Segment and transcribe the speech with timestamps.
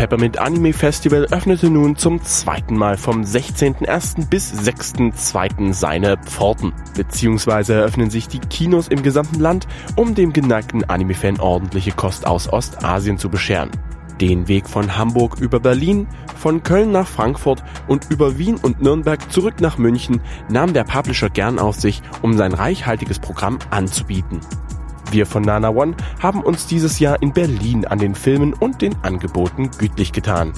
[0.00, 4.30] Peppermint Anime Festival öffnete nun zum zweiten Mal vom 16.01.
[4.30, 5.74] bis 6.02.
[5.74, 6.72] seine Pforten.
[6.96, 12.50] Beziehungsweise eröffnen sich die Kinos im gesamten Land, um dem geneigten Anime-Fan ordentliche Kost aus
[12.50, 13.68] Ostasien zu bescheren.
[14.22, 19.30] Den Weg von Hamburg über Berlin, von Köln nach Frankfurt und über Wien und Nürnberg
[19.30, 24.40] zurück nach München nahm der Publisher gern auf sich, um sein reichhaltiges Programm anzubieten.
[25.12, 28.94] Wir von Nana One haben uns dieses Jahr in Berlin an den Filmen und den
[29.02, 30.52] Angeboten gütlich getan.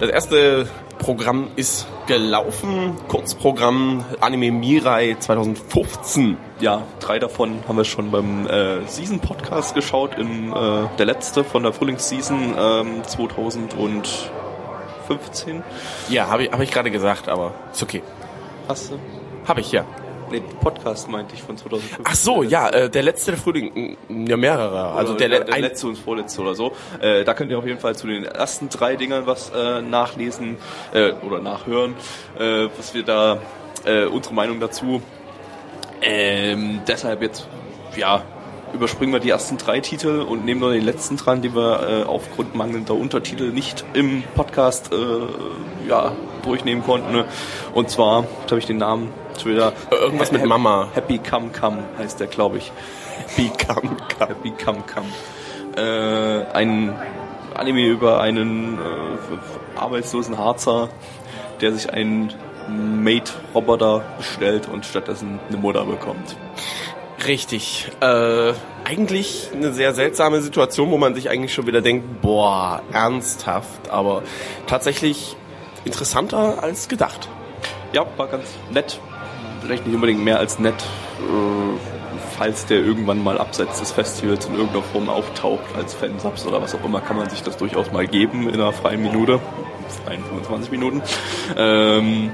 [0.00, 6.36] Das erste Programm ist gelaufen, Kurzprogramm Anime Mirai 2015.
[6.60, 11.44] Ja, drei davon haben wir schon beim äh, Season Podcast geschaut, im, äh, der letzte
[11.44, 15.62] von der Frühlingsseason ähm, 2015.
[16.08, 18.02] Ja, habe ich, hab ich gerade gesagt, aber ist okay.
[18.68, 18.98] Hast du?
[19.46, 19.84] Habe ich, ja.
[20.30, 22.04] Nee, Podcast meinte ich von 2015.
[22.06, 24.92] Ach so, ja, äh, der letzte der Frühling, m, ja mehrere.
[24.92, 26.72] Also der, der, der letzte und vorletzte oder so.
[27.00, 30.56] Äh, da könnt ihr auf jeden Fall zu den ersten drei Dingern was äh, nachlesen
[30.92, 31.94] äh, oder nachhören,
[32.38, 33.38] äh, was wir da,
[33.84, 35.02] äh, unsere Meinung dazu.
[36.02, 37.48] Ähm, deshalb jetzt,
[37.96, 38.22] ja,
[38.74, 42.02] überspringen wir die ersten drei Titel und nehmen nur den letzten dran, den wir äh,
[42.04, 46.12] aufgrund mangelnder Untertitel nicht im Podcast äh, ja,
[46.42, 47.12] durchnehmen konnten.
[47.12, 47.24] Ne?
[47.72, 49.72] Und zwar, jetzt habe ich den Namen schon wieder.
[49.90, 50.88] Äh, irgendwas mit Mama.
[50.94, 52.72] Happy Come Come heißt der, glaube ich.
[53.36, 55.06] Become Happy Come Come.
[55.76, 56.94] Äh, ein
[57.54, 60.88] Anime über einen äh, arbeitslosen Harzer,
[61.60, 62.32] der sich einen
[62.68, 66.36] Maid-Roboter bestellt und stattdessen eine Mutter bekommt.
[67.26, 67.90] Richtig.
[68.00, 68.52] Äh,
[68.84, 74.22] eigentlich eine sehr seltsame Situation, wo man sich eigentlich schon wieder denkt, boah, ernsthaft, aber
[74.66, 75.36] tatsächlich
[75.84, 77.28] interessanter als gedacht.
[77.92, 79.00] Ja, war ganz nett.
[79.62, 84.54] Vielleicht nicht unbedingt mehr als nett, äh, falls der irgendwann mal abseits des Festivals in
[84.54, 88.06] irgendeiner Form auftaucht als Fansubs oder was auch immer, kann man sich das durchaus mal
[88.06, 89.40] geben in einer freien Minute.
[90.04, 91.02] Freien 25 Minuten.
[91.56, 92.30] Ähm,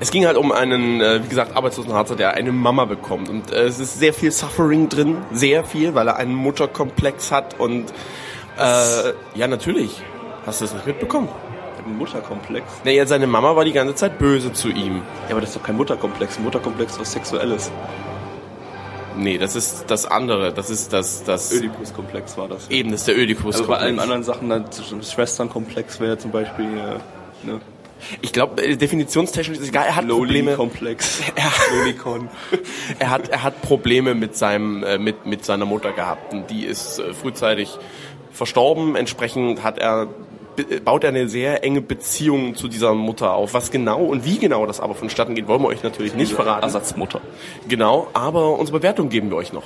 [0.00, 3.28] Es ging halt um einen, äh, wie gesagt, arbeitslosen Harzer, der eine Mama bekommt.
[3.28, 7.58] Und äh, es ist sehr viel Suffering drin, sehr viel, weil er einen Mutterkomplex hat
[7.58, 7.92] und
[8.58, 10.02] äh, ja, natürlich.
[10.46, 11.28] Hast du es nicht mitbekommen?
[11.88, 12.66] ein Mutterkomplex.
[12.84, 15.02] Naja, seine Mama war die ganze Zeit böse zu ihm.
[15.26, 16.38] Ja, aber das ist doch kein Mutterkomplex.
[16.38, 17.70] Ein Mutterkomplex ist was Sexuelles.
[19.16, 20.52] Nee, das ist das andere.
[20.52, 22.70] Das ist das, das Oedipus-Komplex war das.
[22.70, 23.56] eben, das ist der Ödipus.
[23.56, 27.60] Also bei allen anderen Sachen, zwischen Schwesternkomplex wäre zum Beispiel, äh, ne?
[28.22, 29.86] Ich glaube, äh, definitionstechnisch ist egal.
[29.86, 30.52] Er hat Probleme.
[30.52, 31.20] Loli-Komplex.
[31.36, 31.52] Ja.
[31.78, 32.28] Lolicon.
[32.98, 36.32] er hat, er hat Probleme mit seinem, äh, mit, mit seiner Mutter gehabt.
[36.32, 37.78] Und die ist äh, frühzeitig
[38.32, 38.96] verstorben.
[38.96, 40.08] Entsprechend hat er,
[40.84, 43.54] baut er eine sehr enge Beziehung zu dieser Mutter auf.
[43.54, 46.62] Was genau und wie genau das aber vonstatten geht, wollen wir euch natürlich nicht verraten.
[46.62, 47.20] Ersatzmutter.
[47.68, 49.64] Genau, aber unsere Bewertung geben wir euch noch.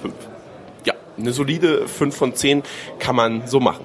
[0.00, 0.14] Fünf.
[0.84, 2.62] Ja, eine solide 5 von 10
[2.98, 3.84] kann man so machen.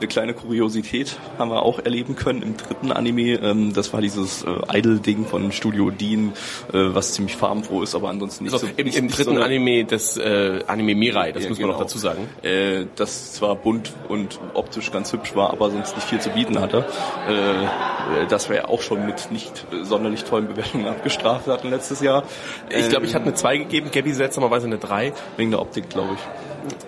[0.00, 3.34] Eine kleine Kuriosität haben wir auch erleben können im dritten Anime.
[3.34, 6.32] Ähm, das war dieses äh, Idol-Ding von Studio Dean,
[6.72, 8.72] äh, was ziemlich farbenfroh ist, aber ansonsten nicht Also so.
[8.78, 11.74] im, nicht, im dritten so Anime des äh, Anime Mirai, das Ja, muss man noch
[11.76, 11.84] genau.
[11.84, 12.26] dazu sagen.
[12.42, 16.58] Äh, das zwar bunt und optisch ganz hübsch war, aber sonst nicht viel zu bieten
[16.60, 16.86] hatte.
[17.28, 22.00] Äh, das wir ja auch schon mit nicht äh, sonderlich tollen Bewertungen abgestraft hatten letztes
[22.00, 22.22] Jahr.
[22.70, 25.12] Ich glaube, ich Ähm, hatte eine 2 gegeben, Gabby seltsamerweise eine 3.
[25.36, 26.20] wegen der Optik, glaube ich.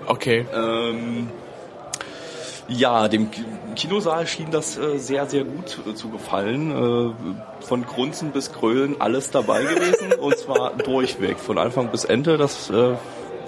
[0.09, 0.47] Okay.
[0.55, 1.29] Ähm,
[2.73, 3.45] ja, dem Ki-
[3.77, 6.71] Kinosaal schien das äh, sehr, sehr gut äh, zu gefallen.
[6.71, 12.37] Äh, von Grunzen bis Grölen alles dabei gewesen und zwar durchweg, von Anfang bis Ende.
[12.37, 12.95] Das äh,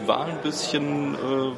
[0.07, 1.53] war ein bisschen äh,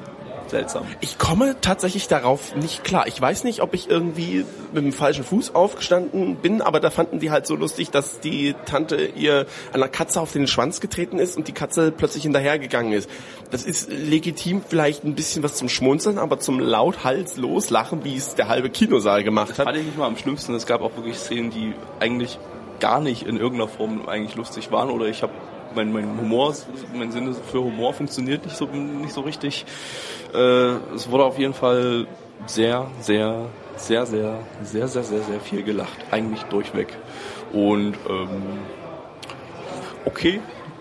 [0.50, 0.84] seltsam.
[1.00, 3.06] Ich komme tatsächlich darauf nicht klar.
[3.06, 7.20] Ich weiß nicht, ob ich irgendwie mit dem falschen Fuß aufgestanden bin, aber da fanden
[7.20, 11.36] die halt so lustig, dass die Tante ihr einer Katze auf den Schwanz getreten ist
[11.36, 13.08] und die Katze plötzlich hinterhergegangen ist.
[13.50, 18.16] Das ist legitim vielleicht ein bisschen was zum Schmunzeln, aber zum laut Hals loslachen, wie
[18.16, 19.66] es der halbe Kinosaal gemacht hat.
[19.66, 20.54] Fand ich nicht mal am schlimmsten.
[20.54, 22.38] Es gab auch wirklich Szenen, die eigentlich
[22.80, 25.32] gar nicht in irgendeiner Form eigentlich lustig waren oder ich habe
[25.74, 26.54] mein, mein Humor,
[26.94, 29.64] mein Sinne für Humor funktioniert nicht so nicht so richtig.
[30.34, 30.38] Äh,
[30.94, 32.06] es wurde auf jeden Fall
[32.46, 33.46] sehr, sehr,
[33.76, 35.96] sehr, sehr, sehr, sehr, sehr, sehr viel gelacht.
[36.10, 36.88] Eigentlich durchweg.
[37.52, 38.42] Und ähm,
[40.04, 40.40] okay,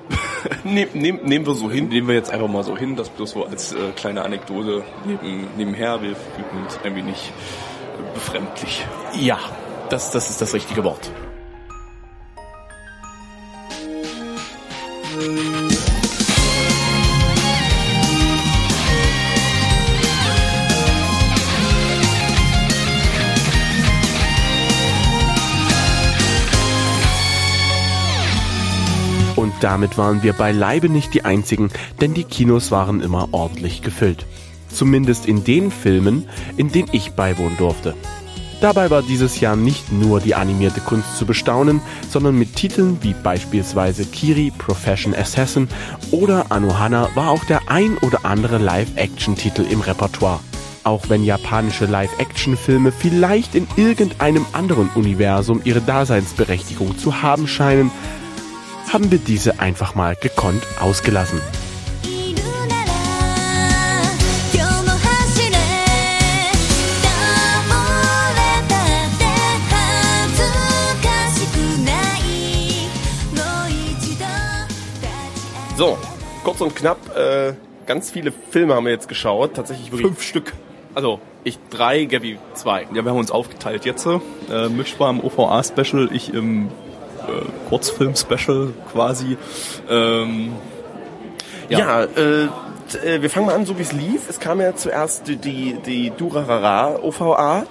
[0.64, 1.90] Nehm, nehm, nehmen wir so hin.
[1.90, 5.48] nehmen wir jetzt einfach mal so hin, das bloß so als äh, kleine Anekdote neben,
[5.58, 6.02] nebenher.
[6.02, 7.32] Wir fühlen uns ein wenig
[7.98, 8.86] äh, befremdlich.
[9.20, 9.40] Ja,
[9.90, 11.10] das, das ist das richtige Wort.
[29.36, 31.69] Und damit waren wir beileibe nicht die einzigen,
[32.01, 34.25] denn die Kinos waren immer ordentlich gefüllt.
[34.69, 36.27] Zumindest in den Filmen,
[36.57, 37.95] in denen ich beiwohnen durfte.
[38.62, 43.13] Dabei war dieses Jahr nicht nur die animierte Kunst zu bestaunen, sondern mit Titeln wie
[43.13, 45.68] beispielsweise Kiri Profession Assassin
[46.12, 50.40] oder Anohana war auch der ein oder andere Live-Action-Titel im Repertoire.
[50.84, 57.92] Auch wenn japanische Live-Action-Filme vielleicht in irgendeinem anderen Universum ihre Daseinsberechtigung zu haben scheinen,
[58.94, 61.42] haben wir diese einfach mal gekonnt ausgelassen.
[75.77, 75.98] So,
[76.44, 77.54] kurz und knapp, äh,
[77.86, 79.56] ganz viele Filme haben wir jetzt geschaut.
[79.56, 80.07] Tatsächlich wirklich.
[80.07, 80.54] Fünf Stück.
[80.94, 82.83] Also, ich drei, Gabby zwei.
[82.94, 84.06] Ja, wir haben uns aufgeteilt jetzt.
[84.06, 89.38] Äh, Misch war im OVA-Special, ich im äh, Kurzfilm-Special quasi.
[89.89, 90.54] Ähm,
[91.68, 92.07] Ja, äh,
[92.89, 94.30] t- äh, wir fangen mal an, so wie es lief.
[94.30, 97.66] Es kam ja zuerst die, die, die Durarara OVA.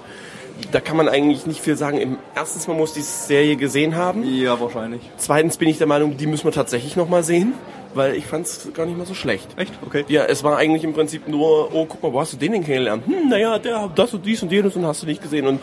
[0.71, 1.97] Da kann man eigentlich nicht viel sagen.
[1.99, 4.23] Im, erstens, man muss die Serie gesehen haben.
[4.25, 5.01] ja, wahrscheinlich.
[5.17, 7.55] Zweitens bin ich der Meinung, die müssen wir tatsächlich noch mal sehen,
[7.95, 9.49] weil ich fand es gar nicht mal so schlecht.
[9.57, 9.73] Echt?
[9.87, 10.05] Okay.
[10.09, 12.63] Ja, es war eigentlich im Prinzip nur, oh, guck mal, wo hast du den denn
[12.65, 13.07] kennengelernt?
[13.07, 15.47] Hm, naja, der, das und dies und jenes und hast du nicht gesehen.
[15.47, 15.61] Und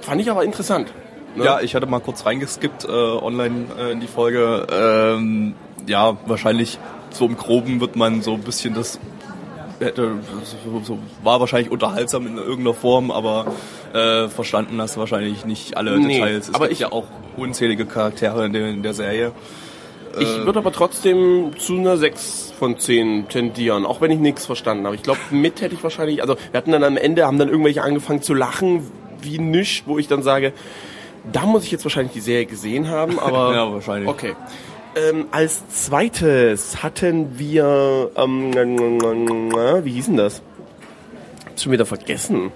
[0.00, 0.92] fand ich aber interessant.
[1.36, 1.44] Ne?
[1.44, 4.66] Ja, ich hatte mal kurz reingeskippt äh, online äh, in die Folge.
[4.72, 5.54] Ähm,
[5.86, 6.78] ja, wahrscheinlich
[7.10, 8.98] so im Groben wird man so ein bisschen das
[9.80, 10.16] hätte,
[10.64, 13.46] so, so, war wahrscheinlich unterhaltsam in irgendeiner Form, aber
[13.94, 16.48] äh, verstanden hast du wahrscheinlich nicht alle Nee, Details.
[16.48, 19.32] Es aber gibt ich- ja auch unzählige Charaktere in der, in der Serie.
[20.18, 24.84] Ich würde aber trotzdem zu einer 6 von 10 tendieren, auch wenn ich nichts verstanden
[24.86, 24.96] habe.
[24.96, 27.82] Ich glaube, mit hätte ich wahrscheinlich, also wir hatten dann am Ende, haben dann irgendwelche
[27.82, 28.90] angefangen zu lachen,
[29.22, 30.52] wie nichts, wo ich dann sage,
[31.32, 34.08] da muss ich jetzt wahrscheinlich die Serie gesehen haben, aber Ja, wahrscheinlich.
[34.08, 34.34] Okay.
[34.96, 38.52] Ähm, als zweites hatten wir, ähm,
[39.84, 40.42] wie hieß denn das?
[41.46, 42.50] Hab's schon wieder vergessen.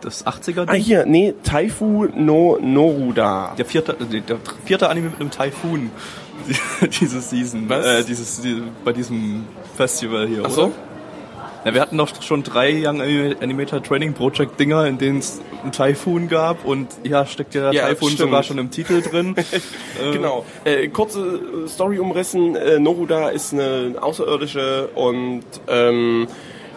[0.00, 3.54] Das 80er Ah, hier, nee, Taifu no Noruda.
[3.58, 5.90] Der vierte, der, der vierte Anime mit einem Typhoon
[7.00, 7.84] dieses Season, Was?
[7.86, 9.44] äh, dieses die, bei diesem
[9.76, 10.64] Festival hier, Ach so?
[10.66, 10.72] oder?
[11.64, 15.72] Ja, wir hatten doch schon drei Young Animator Training Project Dinger, in denen es einen
[15.72, 18.20] Typhoon gab und ja, steckt ja der Ja, Typhoon stimmt.
[18.30, 19.34] sogar schon im Titel drin.
[20.12, 20.44] Genau.
[20.64, 22.54] Äh, kurze äh, Story umrissen.
[22.54, 26.28] Äh, Noruda ist eine Außerirdische und ähm,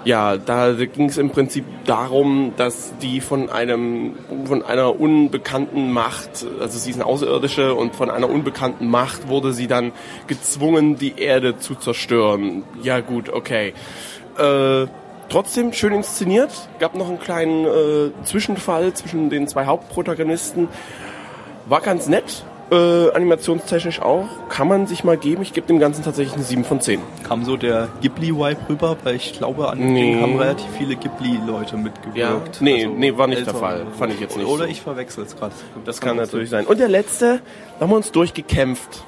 [0.04, 4.16] ja, da ging es im Prinzip darum, dass die von einem
[4.46, 9.54] von einer unbekannten Macht, also sie ist eine Außerirdische und von einer unbekannten Macht wurde
[9.54, 9.92] sie dann
[10.28, 12.64] gezwungen, die Erde zu zerstören.
[12.82, 13.74] Ja gut, okay.
[14.38, 14.88] Äh,
[15.30, 16.52] trotzdem schön inszeniert.
[16.80, 20.68] Gab noch einen kleinen äh, Zwischenfall zwischen den zwei Hauptprotagonisten.
[21.68, 24.26] War ganz nett, äh, animationstechnisch auch.
[24.50, 25.42] Kann man sich mal geben.
[25.42, 27.02] Ich gebe dem Ganzen tatsächlich eine 7 von 10.
[27.28, 30.14] Kam so der Ghibli-Vibe rüber, weil ich glaube, an dem Nee.
[30.14, 32.16] Ding haben relativ viele Ghibli-Leute mitgewirkt.
[32.18, 32.42] Ja.
[32.62, 33.86] Nee, nee, war nicht der Fall.
[34.00, 34.70] Fand ich jetzt nicht Oder so.
[34.70, 35.54] ich verwechsel es gerade.
[35.86, 36.66] Das kann natürlich sein.
[36.66, 37.42] Und der letzte,
[37.78, 39.04] da haben wir uns durchgekämpft.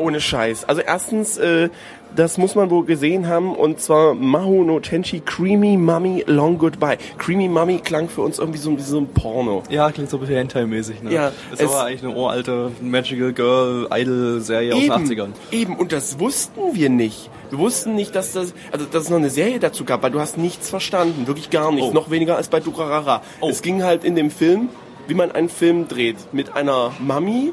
[0.00, 0.64] Ohne Scheiß.
[0.68, 1.68] Also erstens, äh,
[2.16, 6.96] das muss man wohl gesehen haben, und zwar Mahu no Tenchi Creamy Mummy Long Goodbye.
[7.18, 9.62] Creamy Mummy klang für uns irgendwie so, wie so ein Porno.
[9.68, 11.12] Ja, klingt so ein bisschen Hentai-mäßig, ne?
[11.12, 15.28] Ja, es- aber eigentlich eine uralte Magical Girl Idol-Serie aus den 80ern.
[15.52, 17.28] Eben, und das wussten wir nicht.
[17.50, 20.20] Wir wussten nicht, dass das, also dass es noch eine Serie dazu gab, weil du
[20.20, 21.94] hast nichts verstanden, wirklich gar nichts, Oh.
[21.94, 23.22] noch weniger als bei Durarara.
[23.40, 23.48] Oh.
[23.50, 24.68] Es ging halt in dem Film,
[25.06, 27.52] wie man einen Film dreht, mit einer Mami,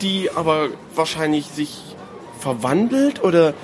[0.00, 1.78] die aber wahrscheinlich sich
[2.38, 3.54] verwandelt oder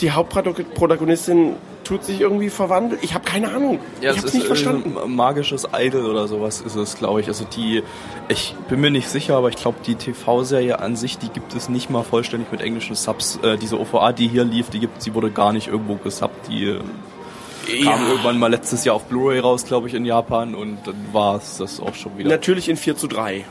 [0.00, 3.02] die Hauptprotagonistin tut sich irgendwie verwandelt.
[3.02, 3.80] Ich habe keine Ahnung.
[4.00, 4.96] Ja, ich es habe ist nicht verstanden.
[4.96, 7.26] ein magisches Idol oder sowas ist es, glaube ich.
[7.26, 7.82] Also die,
[8.28, 11.68] ich bin mir nicht sicher, aber ich glaube, die TV-Serie an sich, die gibt es
[11.68, 13.40] nicht mal vollständig mit englischen Subs.
[13.42, 16.48] Äh, diese OVA, die hier lief, die gibt, sie wurde gar nicht irgendwo gesubbt.
[16.48, 20.78] Die äh, kam irgendwann mal letztes Jahr auf Blu-ray raus, glaube ich, in Japan und
[20.86, 22.30] dann war es das auch schon wieder.
[22.30, 23.44] Natürlich in 4 zu 3.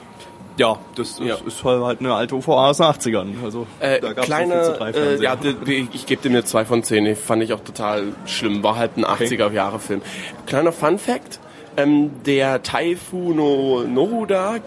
[0.59, 1.37] ja, das ist, Ja.
[1.45, 3.27] ist halt eine alte OVA aus den 80ern.
[3.43, 6.21] Also Äh, da gab's kleine, so viel zu drei äh, ja, die, die, ich gebe
[6.21, 7.05] dem eine 2 von 10.
[7.05, 8.61] Die fand ich auch total schlimm.
[8.61, 10.01] War halt ein 80er-Jahre-Film.
[10.45, 11.39] Kleiner Fun-Fact.
[11.77, 14.57] Ähm, der Taifu no Noruda,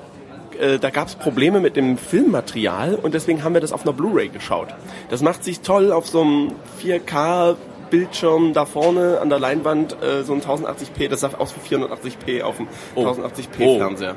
[0.58, 3.92] äh, da gab es Probleme mit dem Filmmaterial und deswegen haben wir das auf einer
[3.92, 4.68] Blu-ray geschaut.
[5.10, 7.56] Das macht sich toll auf so einem 4K
[7.90, 12.42] Bildschirm da vorne an der Leinwand, äh, so ein 1080p, das sah aus wie 480p
[12.42, 13.02] auf dem Oh.
[13.04, 13.76] 1080p Oh.
[13.76, 14.16] Fernseher.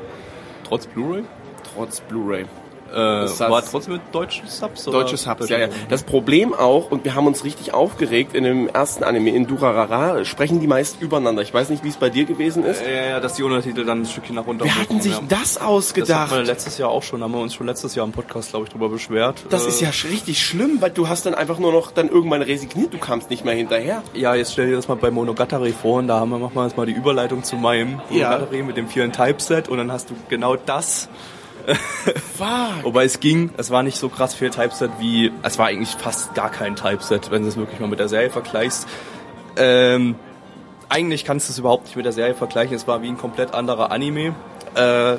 [0.63, 1.23] Trotz Blu-ray?
[1.75, 2.45] Trotz Blu-ray.
[2.91, 4.87] Äh, Das war trotzdem mit deutschen Subs?
[4.87, 4.99] oder?
[4.99, 5.67] Deutsche Subs, ja, ja.
[5.89, 10.23] Das Problem auch, und wir haben uns richtig aufgeregt in dem ersten Anime, in Durarara,
[10.23, 11.41] sprechen die meist übereinander.
[11.41, 12.81] Ich weiß nicht, wie es bei dir gewesen ist.
[12.85, 15.19] Ja, ja, dass die Untertitel dann ein Stückchen nach unten Wer hatten sich ja.
[15.27, 16.31] das Das hatten ausgedacht?
[16.31, 18.65] wir Das, letztes Jahr auch schon, haben wir uns schon letztes Jahr im Podcast, glaube
[18.67, 19.43] ich, drüber beschwert.
[19.65, 22.99] ist ja richtig schlimm, weil du hast dann einfach nur noch dann irgendwann resigniert, du
[22.99, 24.03] kamst nicht mehr hinterher.
[24.13, 26.63] Ja, jetzt stell dir das mal bei Monogatari vor und da haben wir, machen wir
[26.65, 28.29] jetzt mal die Überleitung zu meinem Ja.
[28.29, 31.09] Monogatari mit dem vielen Typeset und dann hast du genau das.
[32.37, 32.83] Fuck.
[32.83, 36.33] Wobei es ging, es war nicht so krass viel Typeset wie, es war eigentlich fast
[36.35, 38.87] gar kein Typeset, wenn du es wirklich mal mit der Serie vergleichst.
[39.57, 40.15] Ähm,
[40.89, 43.53] eigentlich kannst du es überhaupt nicht mit der Serie vergleichen, es war wie ein komplett
[43.53, 44.35] anderer Anime.
[44.75, 45.15] Äh,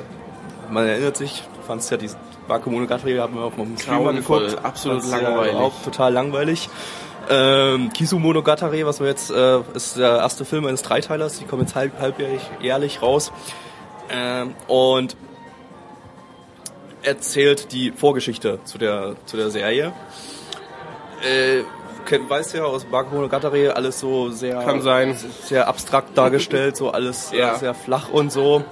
[0.69, 2.09] man erinnert sich, du fandst ja die
[2.47, 4.57] Wake Monogatari, haben wir auf dem Streamer geguckt.
[4.63, 5.53] absolut langweilig.
[5.53, 6.69] Ja auch total langweilig.
[7.29, 11.63] Ähm, Kisu Monogatari, was wir jetzt, äh, ist der erste Film eines Dreiteilers, die kommen
[11.63, 13.33] jetzt halb, halbjährlich jährlich raus.
[14.09, 15.17] Ähm, und
[17.03, 19.93] erzählt die Vorgeschichte zu der, zu der Serie.
[21.23, 21.63] Äh,
[22.29, 25.17] weißt ja aus Bake Monogatari alles so sehr, Kann sein.
[25.43, 27.55] sehr abstrakt dargestellt, so alles Ja.
[27.55, 28.63] sehr flach und so.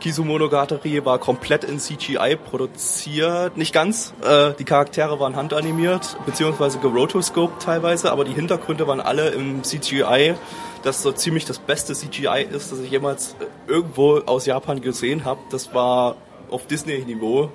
[0.00, 4.12] Kisu Monogatari war komplett in CGI produziert, nicht ganz.
[4.24, 10.34] Äh, die Charaktere waren handanimiert, beziehungsweise gerotoscoped teilweise, aber die Hintergründe waren alle im CGI,
[10.84, 15.24] das so ziemlich das beste CGI ist, das ich jemals äh, irgendwo aus Japan gesehen
[15.24, 15.40] habe.
[15.50, 16.14] Das war
[16.50, 17.50] auf Disney-Niveau,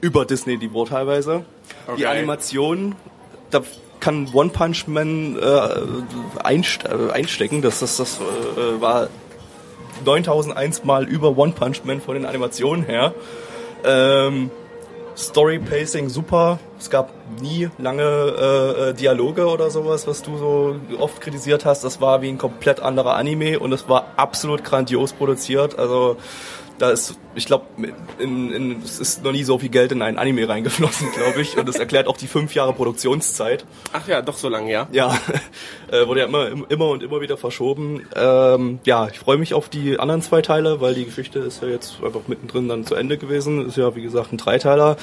[0.00, 1.44] über Disney-Niveau teilweise.
[1.86, 2.06] Die Okay.
[2.06, 2.94] Animation,
[3.50, 3.62] da
[4.00, 5.68] kann One Punch Man äh,
[6.42, 7.62] einst äh, einstecken.
[7.62, 9.08] Das, das, das äh, war
[10.04, 13.14] 9001 Mal über One Punch Man von den Animationen her.
[13.84, 14.50] Ähm,
[15.16, 16.58] Story Pacing super.
[16.78, 21.84] Es gab nie lange äh, äh, Dialoge oder sowas, was du so oft kritisiert hast.
[21.84, 25.78] Das war wie ein komplett anderer Anime und es war absolut grandios produziert.
[25.78, 26.16] Also
[26.78, 27.66] da ist, ich glaube,
[28.18, 31.56] in, in, es ist noch nie so viel Geld in einen Anime reingeflossen, glaube ich.
[31.56, 33.64] Und das erklärt auch die fünf Jahre Produktionszeit.
[33.92, 34.88] Ach ja, doch so lange, ja.
[34.90, 35.16] Ja,
[35.90, 38.06] äh, wurde ja immer, immer und immer wieder verschoben.
[38.16, 41.68] Ähm, ja, ich freue mich auf die anderen zwei Teile, weil die Geschichte ist ja
[41.68, 43.66] jetzt einfach mittendrin dann zu Ende gewesen.
[43.66, 44.96] Ist ja, wie gesagt, ein Dreiteiler.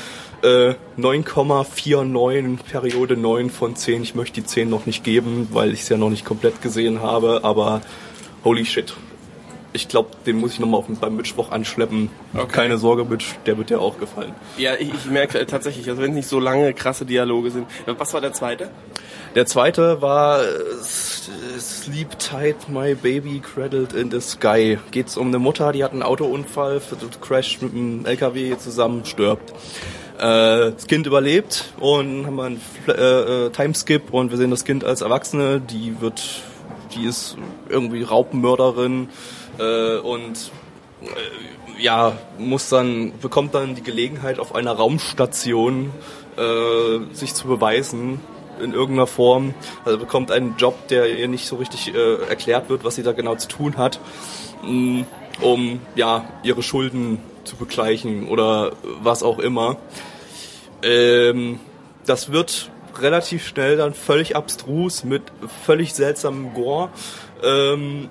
[0.44, 4.04] Äh, 9,49, Periode 9 von 10.
[4.04, 7.02] Ich möchte die 10 noch nicht geben, weil ich es ja noch nicht komplett gesehen
[7.02, 7.82] habe, aber
[8.44, 8.94] holy shit.
[9.74, 12.10] Ich glaube, den muss ich nochmal beim Mittwoch anschleppen.
[12.52, 14.34] Keine Sorge, Mitch, der wird dir auch gefallen.
[14.58, 17.68] Ja, ich, ich merke äh, tatsächlich, also wenn es nicht so lange krasse Dialoge sind.
[17.86, 18.70] Was war der zweite?
[19.36, 20.48] Der zweite war äh,
[21.60, 24.78] Sleep Tight My Baby Cradled in the Sky.
[24.92, 26.82] Geht's um eine Mutter, die hat einen Autounfall,
[27.22, 29.54] crasht mit einem LKW zusammen, stirbt.
[30.18, 34.66] Äh, das Kind überlebt und haben wir einen äh, äh, Timeskip und wir sehen das
[34.66, 36.42] Kind als Erwachsene, die wird,
[36.94, 37.38] die ist
[37.70, 39.10] irgendwie Raubmörderin
[39.60, 40.52] äh, und
[41.02, 45.92] äh, ja, muss dann, bekommt dann die Gelegenheit auf einer Raumstation
[46.38, 48.20] äh, sich zu beweisen
[48.62, 49.54] in irgendeiner Form.
[49.86, 53.12] Also bekommt einen Job, der ihr nicht so richtig äh, erklärt wird, was sie da
[53.12, 54.00] genau zu tun hat,
[54.64, 55.06] mh,
[55.42, 59.78] um ja ihre Schulden zu begleichen oder was auch immer.
[60.84, 61.60] Ähm,
[62.06, 65.24] das wird relativ schnell dann völlig abstrus mit
[65.66, 66.90] völlig seltsamem Gore.
[67.44, 68.10] Ähm,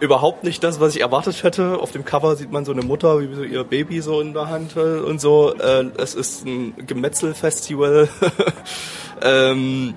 [0.00, 1.78] überhaupt nicht das, was ich erwartet hätte.
[1.80, 4.48] Auf dem Cover sieht man so eine Mutter, wie so ihr Baby so in der
[4.48, 5.54] Hand und so.
[5.54, 8.08] Äh, es ist ein Gemetzelfestival.
[9.22, 9.94] ähm,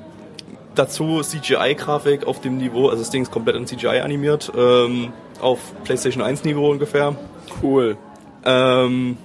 [0.75, 5.59] dazu CGI-Grafik auf dem Niveau, also das Ding ist komplett in CGI animiert, ähm, auf
[5.83, 7.15] PlayStation 1 Niveau ungefähr.
[7.61, 7.97] Cool.
[8.45, 9.17] Ähm,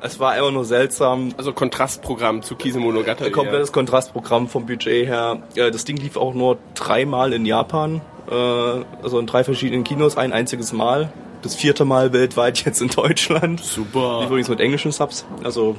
[0.00, 1.30] es war einfach nur seltsam.
[1.36, 3.30] Also Kontrastprogramm zu Kisemonogatari.
[3.30, 5.42] Komplettes Kontrastprogramm vom Budget her.
[5.54, 8.00] Äh, Das Ding lief auch nur dreimal in Japan,
[8.32, 11.12] also in drei verschiedenen Kinos, ein einziges Mal.
[11.42, 13.60] Das vierte Mal weltweit jetzt in Deutschland.
[13.60, 14.22] Super.
[14.24, 15.24] Übrigens mit englischen Subs.
[15.44, 15.76] Also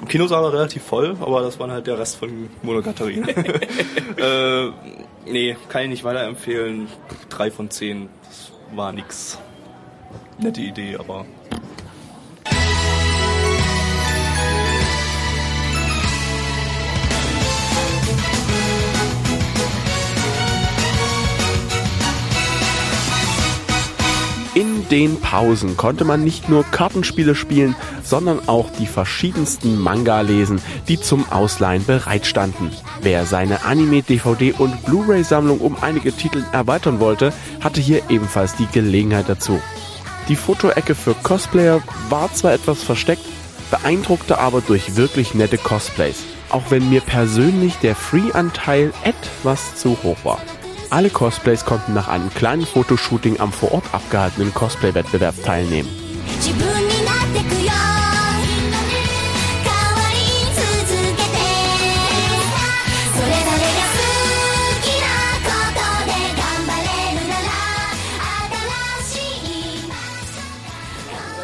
[0.00, 3.20] Im Kinosaal war relativ voll, aber das war halt der Rest von Monogatari.
[4.16, 4.70] äh,
[5.26, 6.88] nee, kann ich nicht weiterempfehlen.
[7.28, 9.38] Drei von zehn, das war nix.
[10.38, 11.26] Nette Idee, aber
[24.54, 30.60] In den Pausen konnte man nicht nur Kartenspiele spielen, sondern auch die verschiedensten Manga lesen,
[30.88, 32.70] die zum Ausleihen bereitstanden.
[33.02, 38.66] Wer seine Anime, DVD und Blu-ray-Sammlung um einige Titel erweitern wollte, hatte hier ebenfalls die
[38.72, 39.60] Gelegenheit dazu.
[40.28, 43.24] Die Fotoecke für Cosplayer war zwar etwas versteckt,
[43.70, 50.18] beeindruckte aber durch wirklich nette Cosplays, auch wenn mir persönlich der Free-Anteil etwas zu hoch
[50.24, 50.40] war.
[50.90, 55.88] Alle Cosplays konnten nach einem kleinen Fotoshooting am vor Ort abgehaltenen Cosplay-Wettbewerb teilnehmen.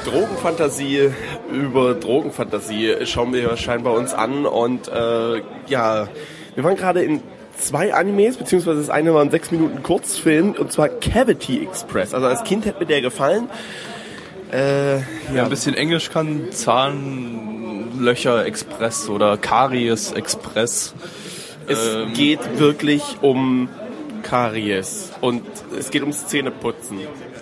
[0.06, 1.10] Drogenfantasie
[1.52, 6.08] über Drogenfantasie schauen wir scheinbar uns an und äh, ja,
[6.54, 7.20] wir waren gerade in
[7.58, 12.14] zwei Animes, beziehungsweise das eine war ein sechs Minuten Kurzfilm und zwar Cavity Express.
[12.14, 13.48] Also als Kind hätte mir der gefallen.
[14.52, 20.94] Äh, ja, ein bisschen Englisch kann Zahnlöcher Express oder Karies Express.
[21.66, 23.68] es Ähm, geht wirklich um
[24.22, 25.44] Karies und
[25.78, 26.98] es geht ums Zähneputzen.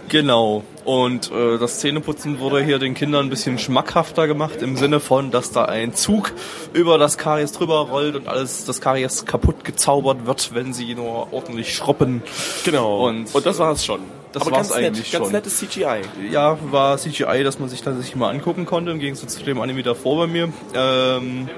[0.09, 0.63] Genau.
[0.85, 5.31] Und äh, das Zähneputzen wurde hier den Kindern ein bisschen schmackhafter gemacht, im Sinne von,
[5.31, 6.33] dass da ein Zug
[6.73, 11.33] über das Karies drüber rollt und alles das Karies kaputt gezaubert wird, wenn sie nur
[11.33, 12.23] ordentlich schruppen.
[12.65, 13.07] Genau.
[13.07, 14.01] Und- und das war es schon.
[14.33, 15.33] Das Aber war's ganz nett, eigentlich Ganz schon.
[15.33, 16.01] nettes CGI.
[16.31, 19.83] Ja, war CGI, dass man sich tatsächlich mal angucken konnte, im Gegensatz zu dem Anime
[19.83, 20.49] davor bei mir.
[20.75, 21.49] Ähm,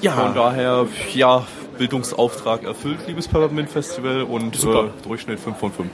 [0.00, 0.12] Ja.
[0.14, 1.46] Von daher, ja,
[1.78, 4.86] Bildungsauftrag erfüllt, liebes Peppermint Festival und Super.
[4.86, 5.88] Äh, Durchschnitt 5 von 5.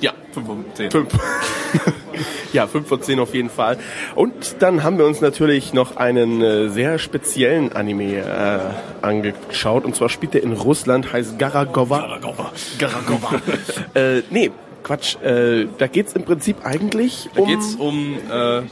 [0.00, 0.90] Ja, 5 von 10.
[0.90, 1.12] Fünf.
[2.52, 3.78] ja, fünf von zehn auf jeden Fall.
[4.14, 9.84] Und dann haben wir uns natürlich noch einen äh, sehr speziellen Anime äh, angeschaut.
[9.84, 12.00] Und zwar spielt er in Russland, heißt Garagova.
[12.00, 12.52] Garagova.
[12.78, 13.42] Garagova.
[13.94, 14.50] äh, nee,
[14.82, 15.16] Quatsch.
[15.22, 17.48] Äh, da geht's im Prinzip eigentlich Da um...
[17.48, 18.62] geht's um äh,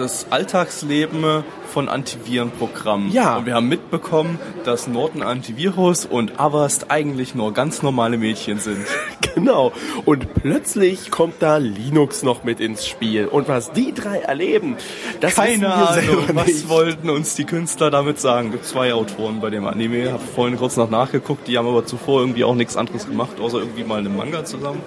[0.00, 3.12] das Alltagsleben von Antivirenprogrammen.
[3.12, 3.36] Ja.
[3.36, 8.86] Und wir haben mitbekommen, dass Norton Antivirus und Avast eigentlich nur ganz normale Mädchen sind.
[9.32, 9.70] Genau.
[10.06, 13.26] Und plötzlich kommt da Linux noch mit ins Spiel.
[13.26, 14.76] Und was die drei erleben,
[15.20, 16.68] das Keine Ahnung, was nicht.
[16.68, 18.48] wollten uns die Künstler damit sagen.
[18.48, 21.86] Es gibt zwei Autoren bei dem Anime, habe vorhin kurz noch nachgeguckt, die haben aber
[21.86, 24.82] zuvor irgendwie auch nichts anderes gemacht, außer irgendwie mal einen Manga zusammen.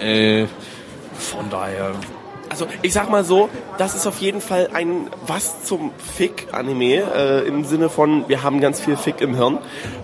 [0.00, 0.46] Äh,
[1.16, 1.92] von daher,
[2.48, 7.46] Also ich sag mal so, das ist auf jeden Fall ein was zum Fick-Anime äh,
[7.46, 9.58] im Sinne von, wir haben ganz viel Fick im Hirn.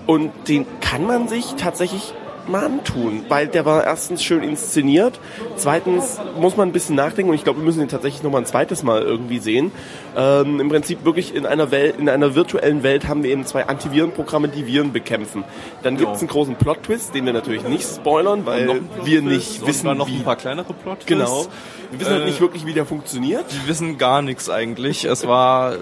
[0.06, 2.14] Und den kann man sich tatsächlich
[2.48, 5.18] mal antun, weil der war erstens schön inszeniert,
[5.56, 8.38] zweitens muss man ein bisschen nachdenken und ich glaube, wir müssen den tatsächlich noch mal
[8.38, 9.72] ein zweites Mal irgendwie sehen.
[10.16, 13.66] Ähm, Im Prinzip wirklich in einer Welt, in einer virtuellen Welt haben wir eben zwei
[13.66, 15.44] Antivirenprogramme, die Viren bekämpfen.
[15.82, 19.96] Dann gibt es einen großen Plot-Twist, den wir natürlich nicht spoilern, weil wir nicht wissen,
[19.96, 21.46] noch wie ein paar kleinere Plot Genau.
[21.90, 23.44] Wir wissen halt Äh, nicht wirklich, wie der funktioniert.
[23.50, 25.04] Die wissen gar nichts eigentlich.
[25.04, 25.76] Es war, äh,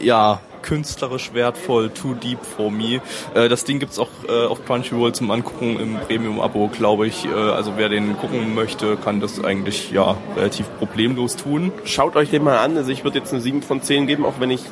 [0.00, 3.00] ja, künstlerisch wertvoll, too deep for me.
[3.34, 7.24] Äh, das Ding gibt's auch äh, auf Crunchyroll zum Angucken im Premium-Abo, glaube ich.
[7.24, 11.72] Äh, also wer den gucken möchte, kann das eigentlich ja relativ problemlos tun.
[11.84, 12.76] Schaut euch den mal an.
[12.76, 14.62] Also ich würde jetzt eine 7 von 10 geben, auch wenn ich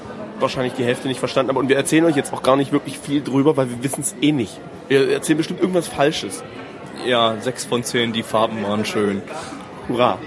[0.40, 1.58] wahrscheinlich die Hälfte nicht verstanden habe.
[1.58, 4.14] Und wir erzählen euch jetzt auch gar nicht wirklich viel drüber, weil wir wissen es
[4.20, 4.60] eh nicht.
[4.88, 6.42] Wir erzählen bestimmt irgendwas Falsches.
[7.06, 9.22] Ja, sechs von zehn, die Farben waren schön.
[9.88, 10.18] Hurra.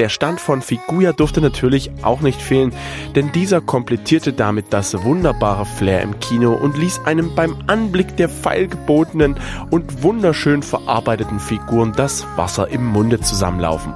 [0.00, 2.72] Der Stand von Figuya durfte natürlich auch nicht fehlen,
[3.14, 8.30] denn dieser komplettierte damit das wunderbare Flair im Kino und ließ einem beim Anblick der
[8.30, 9.36] feilgebotenen
[9.68, 13.92] und wunderschön verarbeiteten Figuren das Wasser im Munde zusammenlaufen.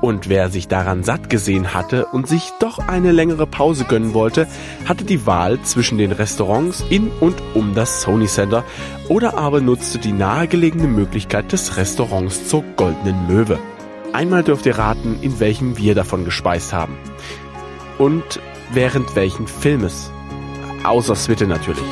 [0.00, 4.46] Und wer sich daran satt gesehen hatte und sich doch eine längere Pause gönnen wollte,
[4.84, 8.62] hatte die Wahl zwischen den Restaurants in und um das Sony Center
[9.08, 13.58] oder aber nutzte die nahegelegene Möglichkeit des Restaurants zur Goldenen Möwe.
[14.12, 16.96] Einmal dürft ihr raten, in welchem wir davon gespeist haben.
[17.98, 18.40] Und
[18.72, 20.10] während welchen Filmes.
[20.84, 21.84] Außer Switte natürlich.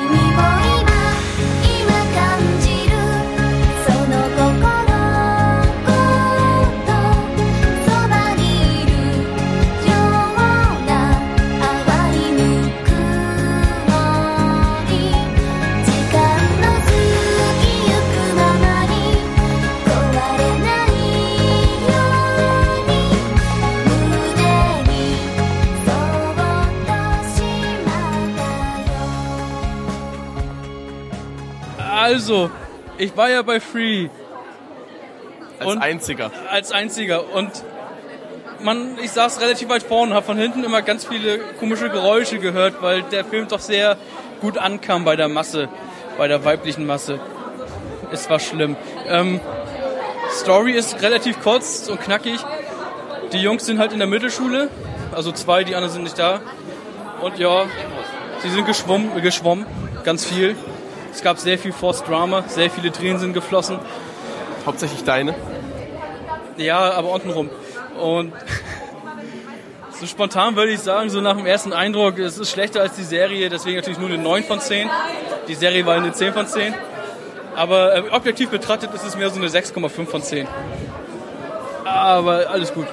[32.17, 32.51] Also,
[32.97, 34.09] ich war ja bei Free
[35.59, 36.31] Als Und- einziger.
[36.51, 37.51] als einziger und
[38.61, 42.81] man, ich saß relativ weit vorne, habe von hinten immer ganz viele komische Geräusche gehört,
[42.81, 43.99] weil der Film doch sehr
[44.41, 45.69] gut ankam bei der Masse,
[46.17, 47.21] bei der weiblichen Masse.
[48.11, 48.77] Es war schlimm.
[49.07, 49.39] Ähm,
[50.31, 52.41] Story ist relativ kurz und knackig.
[53.35, 54.71] Die Jungs sind halt in der Mittelschule,
[55.13, 56.41] also zwei, die anderen sind nicht da.
[57.21, 57.65] Und ja,
[58.43, 59.67] sie sind geschwommen, geschwommen,
[60.03, 60.57] ganz viel.
[61.17, 63.79] Es gab sehr viel Forced Drama, sehr viele Tränen sind geflossen.
[64.67, 65.35] Hauptsächlich deine.
[66.59, 67.49] Ja, aber untenrum.
[67.99, 68.35] Und
[69.99, 73.03] so spontan würde ich sagen, so nach dem ersten Eindruck, es ist schlechter als die
[73.03, 74.91] Serie, deswegen natürlich nur eine 9 von 10.
[75.49, 76.75] Die Serie war eine 10 von 10.
[77.55, 80.47] Aber äh, objektiv betrachtet ist es mehr so eine 6,5 von 10.
[81.83, 82.89] Aber alles gut.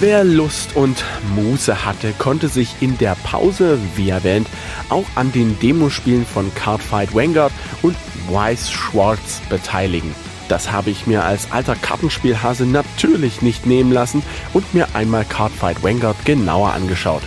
[0.00, 4.48] Wer Lust und Muße hatte, konnte sich in der Pause, wie erwähnt,
[4.88, 7.96] auch an den Demospielen von Cardfight Vanguard und
[8.28, 10.14] Wise Schwartz beteiligen.
[10.50, 14.20] Das habe ich mir als alter Kartenspielhase natürlich nicht nehmen lassen
[14.52, 17.22] und mir einmal Cardfight Vanguard genauer angeschaut.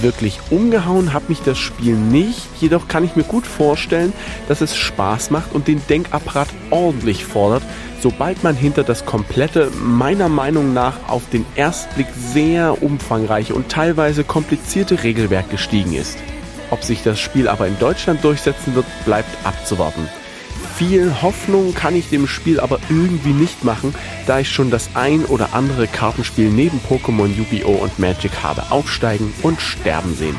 [0.00, 4.12] Wirklich umgehauen hat mich das Spiel nicht, jedoch kann ich mir gut vorstellen,
[4.48, 7.62] dass es Spaß macht und den Denkapparat ordentlich fordert,
[8.00, 13.68] sobald man hinter das komplette, meiner Meinung nach auf den ersten Blick sehr umfangreiche und
[13.68, 16.18] teilweise komplizierte Regelwerk gestiegen ist.
[16.70, 20.08] Ob sich das Spiel aber in Deutschland durchsetzen wird, bleibt abzuwarten.
[20.76, 23.94] Viel Hoffnung kann ich dem Spiel aber irgendwie nicht machen,
[24.26, 27.76] da ich schon das ein oder andere Kartenspiel neben Pokémon, Yu-Gi-Oh!
[27.82, 30.36] und Magic habe aufsteigen und sterben sehen.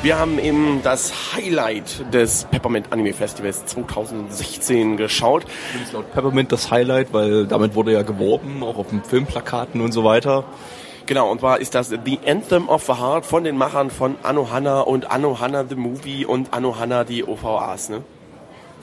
[0.00, 5.44] Wir haben eben das Highlight des Peppermint Anime Festivals 2016 geschaut.
[5.72, 9.90] Übrigens laut Peppermint das Highlight, weil damit wurde ja geworben, auch auf den Filmplakaten und
[9.90, 10.44] so weiter.
[11.06, 14.82] Genau, und zwar ist das The Anthem of the Heart von den Machern von Anohana
[14.82, 18.04] und Anohana the Movie und Anohana die OVAs, ne?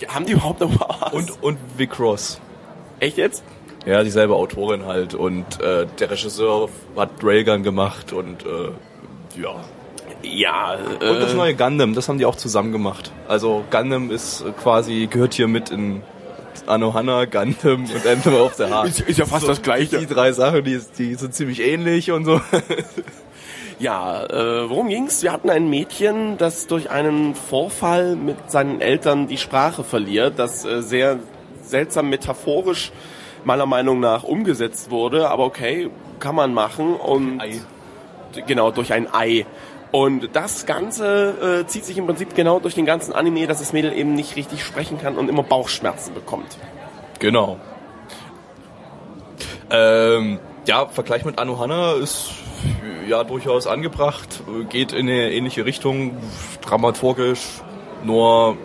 [0.10, 1.14] Haben die überhaupt OVAs?
[1.14, 2.42] Und, und Vic Ross.
[3.00, 3.42] Echt jetzt?
[3.86, 5.14] Ja, dieselbe Autorin halt.
[5.14, 9.56] Und äh, der Regisseur hat Railgun gemacht und äh, ja.
[10.32, 13.12] Ja, äh, Und das neue Gundam, das haben die auch zusammen gemacht.
[13.28, 16.02] Also Gundam ist äh, quasi, gehört hier mit in
[16.68, 18.88] Anohana, Gundam und Anthem of the Heart.
[18.88, 20.06] ist, ist ja fast das Die Gleiche.
[20.08, 22.42] drei Sachen, die, die sind ziemlich ähnlich und so.
[23.78, 25.22] Ja, äh, worum ging's?
[25.22, 30.64] Wir hatten ein Mädchen, das durch einen Vorfall mit seinen Eltern die Sprache verliert, das
[30.64, 31.20] äh, sehr
[31.62, 32.94] seltsam metaphorisch
[33.44, 37.60] meiner Meinung nach umgesetzt wurde, aber okay, kann man machen und Ei.
[38.48, 39.46] genau durch ein Ei.
[39.96, 43.72] Und das Ganze äh, zieht sich im Prinzip genau durch den ganzen Anime, dass das
[43.72, 46.58] Mädel eben nicht richtig sprechen kann und immer Bauchschmerzen bekommt.
[47.20, 47.58] Genau.
[49.70, 52.32] Ähm, ja, Vergleich mit Anohana ist
[53.08, 56.18] ja durchaus angebracht, geht in eine ähnliche Richtung,
[56.60, 57.62] dramaturgisch,
[58.04, 58.58] nur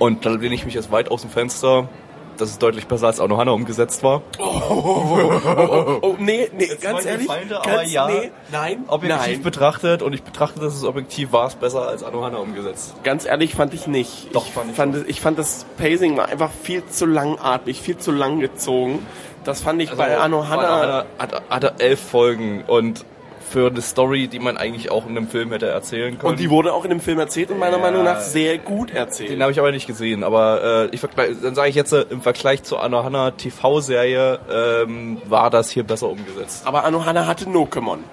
[0.00, 1.88] und da lehne ich mich jetzt weit aus dem Fenster.
[2.36, 4.22] Das ist deutlich besser als Anohana umgesetzt war.
[4.68, 8.08] Oh, nee, nee, Jetzt ganz ehrlich, Feinde, ganz, aber ja.
[8.08, 9.42] nee, nein, Objektiv nein.
[9.42, 12.94] betrachtet und ich betrachte das als objektiv war es besser als Anohana umgesetzt.
[13.02, 14.34] Ganz ehrlich fand ich nicht.
[14.34, 17.96] Doch, ich fand ich fand, ich fand das Pacing war einfach viel zu langatmig, viel
[17.96, 19.06] zu lang gezogen.
[19.44, 20.62] Das fand ich bei Anohana.
[20.62, 23.04] Anohana hat, hat elf Folgen und
[23.48, 26.32] für eine Story, die man eigentlich auch in einem Film hätte erzählen können.
[26.32, 27.82] Und die wurde auch in dem Film erzählt und meiner Ja.
[27.82, 29.30] Meinung nach sehr gut erzählt.
[29.30, 31.00] Den habe ich aber nicht gesehen, aber äh, ich
[31.42, 36.08] dann sage ich jetzt, äh, im Vergleich zur Anohana TV-Serie ähm, war das hier besser
[36.08, 36.66] umgesetzt.
[36.66, 38.04] Aber Anohana hatte Nokemon.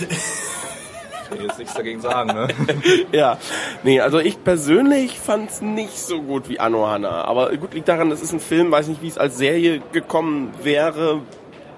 [0.00, 2.48] Ich will jetzt nichts dagegen sagen, ne?
[3.12, 3.38] Ja,
[3.82, 7.24] nee, also ich persönlich fand's nicht so gut wie Anohana.
[7.24, 10.52] Aber gut liegt daran, das ist ein Film, weiß nicht, wie es als Serie gekommen
[10.62, 11.20] wäre.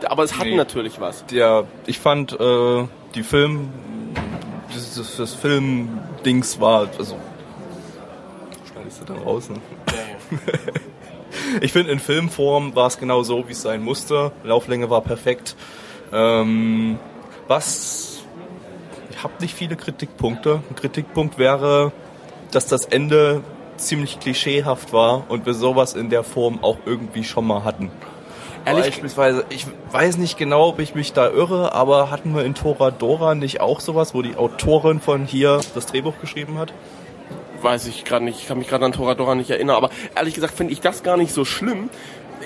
[0.04, 0.56] Aber es hat Nee.
[0.56, 1.24] natürlich was.
[1.30, 3.70] Ja, ich fand äh, die Film,
[4.72, 7.16] das, das, das Film-Dings war, also
[8.72, 9.56] schneidest du dann raus, ne?
[11.60, 14.32] Ich finde, in Filmform war es genau so, wie es sein musste.
[14.42, 15.54] Lauflänge war perfekt.
[16.12, 16.98] Ähm,
[17.46, 18.24] was,
[19.10, 20.62] ich habe nicht viele Kritikpunkte.
[20.68, 21.92] Ein Kritikpunkt wäre,
[22.50, 23.42] dass das Ende
[23.76, 27.90] ziemlich klischeehaft war und wir sowas in der Form auch irgendwie schon mal hatten.
[28.66, 32.54] Ehrlich- Beispielsweise, ich weiß nicht genau, ob ich mich da irre, aber hatten wir in
[32.54, 36.72] Toradora nicht auch sowas, wo die Autorin von hier das Drehbuch geschrieben hat?
[37.62, 40.54] weiß ich gerade nicht, ich kann mich gerade an Toradora nicht erinnern, aber ehrlich gesagt
[40.54, 41.88] finde ich das gar nicht so schlimm.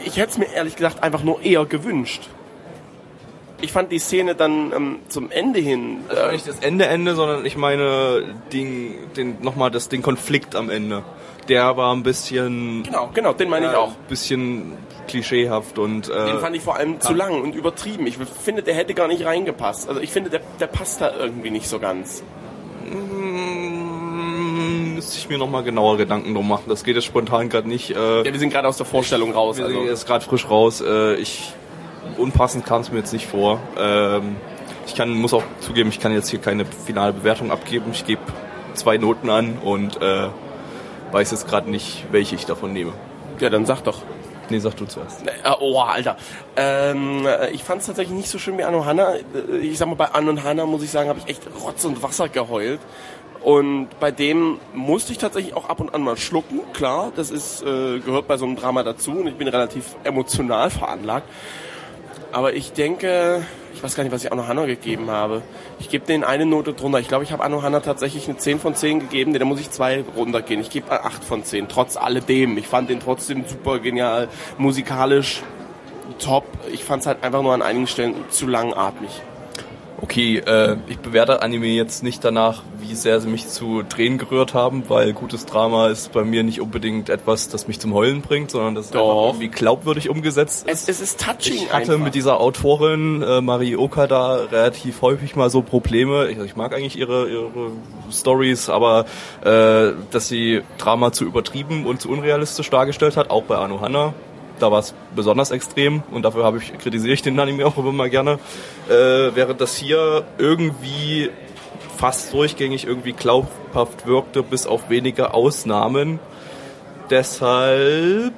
[0.04, 2.28] Ich hätte es mir ehrlich gesagt einfach nur eher gewünscht.
[3.62, 5.98] Ich fand die Szene dann ähm, zum Ende hin.
[6.08, 10.56] Also Äh, nicht das Ende Ende, sondern ich meine den, den nochmal das den Konflikt
[10.56, 11.02] am Ende.
[11.48, 13.92] Der war ein bisschen genau, genau, den meine ich äh, auch.
[14.08, 14.72] bisschen
[15.08, 18.06] klischeehaft und äh, Den fand ich vor allem zu lang und übertrieben.
[18.06, 19.88] Ich finde, der hätte gar nicht reingepasst.
[19.88, 22.22] Also ich finde, der, der passt da irgendwie nicht so ganz.
[22.88, 26.64] mm, müsste ich mir nochmal genauer Gedanken drum machen.
[26.68, 27.90] Das geht jetzt spontan gerade nicht.
[27.90, 29.58] Äh, Ja, wir sind gerade aus der Vorstellung raus.
[29.58, 29.78] wir Also.
[29.78, 30.80] sind jetzt gerade frisch raus.
[30.80, 31.52] Äh, ich
[32.18, 33.60] unpassend kam es mir jetzt nicht vor.
[33.78, 34.36] Ähm,
[34.86, 37.86] ich kann, muss auch zugeben, ich kann jetzt hier keine finale Bewertung abgeben.
[37.92, 38.20] Ich gebe
[38.74, 40.28] zwei Noten an und äh,
[41.12, 42.92] weiß jetzt gerade nicht, welche ich davon nehme.
[43.38, 44.02] Ja, dann sag doch.
[44.48, 45.24] Nee, sag du zuerst.
[45.26, 46.16] Äh, oh, Alter.
[46.56, 49.14] Ähm, äh, ich fand es tatsächlich nicht so schön wie Anno Hanna.
[49.14, 51.84] Äh, Ich sag mal, bei Anno und Hanna, muss ich sagen, habe ich echt Rotz
[51.84, 52.80] und Wasser geheult.
[53.42, 56.60] Und bei dem musste ich tatsächlich auch ab und an mal schlucken.
[56.74, 60.68] Klar, das ist äh, gehört bei so einem Drama dazu und ich bin relativ emotional
[60.68, 61.26] veranlagt.
[62.32, 65.42] Aber ich denke, ich weiß gar nicht, was ich Anno Hanna gegeben habe.
[65.80, 67.00] Ich gebe denen eine Note drunter.
[67.00, 69.32] Ich glaube, ich habe Anno Hanna tatsächlich eine 10 von 10 gegeben.
[69.32, 70.60] Da muss ich zwei runtergehen.
[70.60, 72.56] Ich gebe eine 8 von 10, trotz alledem.
[72.56, 75.42] Ich fand den trotzdem super genial, musikalisch
[76.20, 76.44] top.
[76.72, 79.10] Ich fand es halt einfach nur an einigen Stellen zu langatmig.
[80.02, 84.54] Okay, äh, ich bewerte Anime jetzt nicht danach, wie sehr sie mich zu Tränen gerührt
[84.54, 88.50] haben, weil gutes Drama ist bei mir nicht unbedingt etwas, das mich zum Heulen bringt,
[88.50, 89.28] sondern das ist Doch.
[89.28, 90.88] irgendwie glaubwürdig umgesetzt ist.
[90.88, 92.04] Es, es ist touching Ich hatte einfach.
[92.04, 96.28] mit dieser Autorin äh, Marie Okada relativ häufig mal so Probleme.
[96.28, 97.50] Ich, ich mag eigentlich ihre, ihre
[98.10, 99.04] Stories, aber
[99.44, 104.14] äh, dass sie Drama zu übertrieben und zu unrealistisch dargestellt hat, auch bei Ano Hanna.
[104.60, 108.08] Da war es besonders extrem und dafür habe ich kritisiere ich den Anime auch immer
[108.08, 108.38] gerne.
[108.88, 111.30] Äh, während das hier irgendwie
[111.96, 116.18] fast durchgängig irgendwie glaubhaft wirkte, bis auf wenige Ausnahmen.
[117.10, 118.34] Deshalb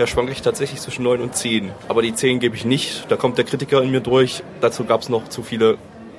[0.00, 1.72] ja, schwank ich tatsächlich zwischen 9 und 10.
[1.88, 3.04] Aber die 10 gebe ich nicht.
[3.10, 4.42] Da kommt der Kritiker in mir durch.
[4.62, 5.76] Dazu gab es noch zu viele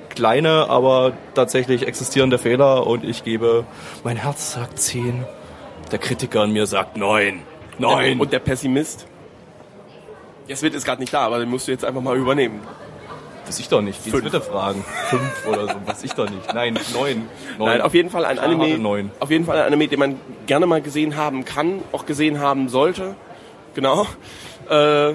[0.08, 2.86] kleine, aber tatsächlich existierende Fehler.
[2.86, 3.64] Und ich gebe,
[4.04, 5.24] mein Herz sagt 10.
[5.90, 7.42] Der Kritiker in mir sagt 9.
[7.78, 8.20] 9.
[8.20, 9.06] Und der Pessimist?
[10.46, 12.60] Jetzt wird es gerade nicht da, aber den musst du jetzt einfach mal übernehmen.
[13.46, 14.04] weiß ich doch nicht.
[14.04, 14.24] Die Fünf.
[14.24, 14.84] bitte fragen.
[15.10, 15.74] 5 oder so.
[15.86, 16.52] Weiß ich doch nicht.
[16.52, 17.28] Nein, 9.
[17.58, 19.10] Nein, auf jeden Fall ein Anime, 9.
[19.20, 22.68] auf jeden Fall ein Anime, den man gerne mal gesehen haben kann, auch gesehen haben
[22.68, 23.14] sollte.
[23.74, 24.06] Genau.
[24.68, 25.14] Äh,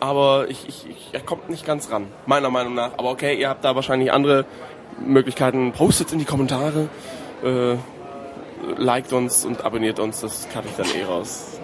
[0.00, 2.92] aber ich, ich, ich, er kommt nicht ganz ran, meiner Meinung nach.
[2.96, 4.44] Aber okay, ihr habt da wahrscheinlich andere
[5.04, 5.72] Möglichkeiten.
[5.72, 6.88] Postet in die Kommentare,
[7.44, 7.76] äh,
[8.76, 10.20] liked uns und abonniert uns.
[10.20, 11.58] Das kann ich dann eh raus.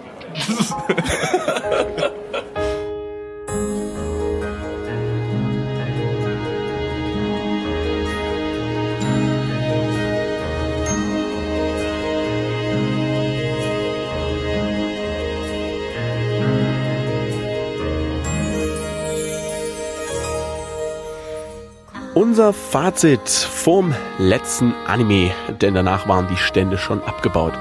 [22.15, 27.53] Unser Fazit vom letzten Anime, denn danach waren die Stände schon abgebaut.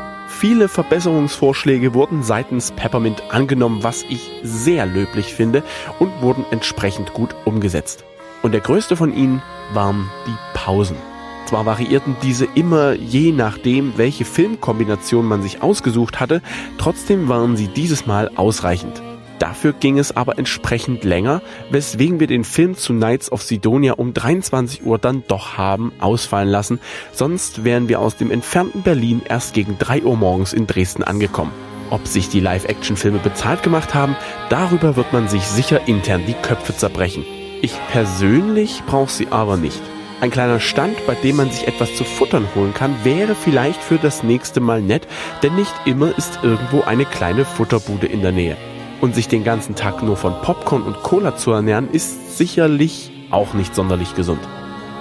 [0.47, 5.63] Viele Verbesserungsvorschläge wurden seitens Peppermint angenommen, was ich sehr löblich finde
[5.99, 8.05] und wurden entsprechend gut umgesetzt.
[8.43, 9.41] Und der größte von ihnen
[9.73, 10.99] waren die Pausen.
[11.47, 16.43] Zwar variierten diese immer je nachdem, welche Filmkombination man sich ausgesucht hatte,
[16.77, 19.01] trotzdem waren sie dieses Mal ausreichend.
[19.39, 24.15] Dafür ging es aber entsprechend länger, weswegen wir den Film zu Knights of Sidonia um
[24.15, 26.79] 23 Uhr dann doch haben ausfallen lassen,
[27.13, 31.53] sonst wären wir aus dem entfernten Berlin erst gegen 3 Uhr morgens in Dresden angekommen.
[31.91, 34.17] Ob sich die Live-Action-Filme bezahlt gemacht haben,
[34.49, 37.25] darüber wird man sich sicher intern die Köpfe zerbrechen.
[37.61, 39.81] Ich persönlich brauche sie aber nicht.
[40.21, 43.99] Ein kleiner Stand, bei dem man sich etwas zu futtern holen kann, wäre vielleicht für
[43.99, 45.07] das nächste Mal nett,
[45.43, 48.57] denn nicht immer ist irgendwo eine kleine Futterbude in der Nähe.
[49.01, 53.55] Und sich den ganzen Tag nur von Popcorn und Cola zu ernähren, ist sicherlich auch
[53.55, 54.41] nicht sonderlich gesund.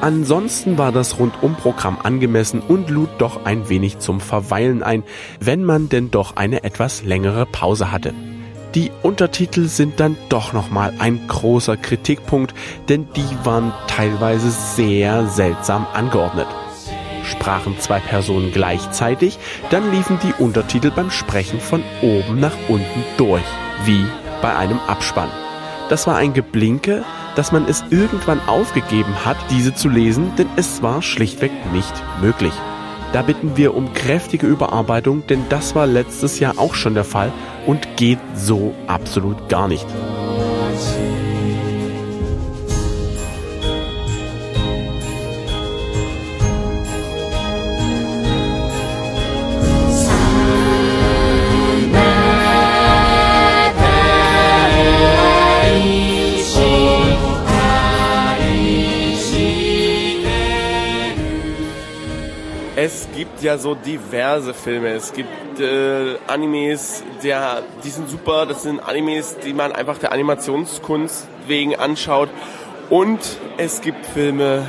[0.02, 5.04] Ansonsten war das Rundumprogramm angemessen und lud doch ein wenig zum Verweilen ein,
[5.40, 8.14] wenn man denn doch eine etwas längere Pause hatte.
[8.76, 12.54] Die Untertitel sind dann doch nochmal ein großer Kritikpunkt,
[12.90, 16.48] denn die waren teilweise sehr seltsam angeordnet.
[17.24, 23.44] Sprachen zwei Personen gleichzeitig, dann liefen die Untertitel beim Sprechen von oben nach unten durch,
[23.86, 24.06] wie
[24.42, 25.30] bei einem Abspann.
[25.90, 27.04] Das war ein Geblinke,
[27.36, 32.54] dass man es irgendwann aufgegeben hat, diese zu lesen, denn es war schlichtweg nicht möglich.
[33.12, 37.32] Da bitten wir um kräftige Überarbeitung, denn das war letztes Jahr auch schon der Fall
[37.68, 39.86] und geht so absolut gar nicht.
[62.86, 64.90] Es gibt ja so diverse Filme.
[64.90, 68.46] Es gibt äh, Animes, der, die sind super.
[68.46, 72.28] Das sind Animes, die man einfach der Animationskunst wegen anschaut.
[72.90, 73.22] Und
[73.56, 74.68] es gibt Filme